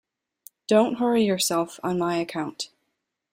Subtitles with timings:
[0.65, 2.71] Don't hurry yourself on my account.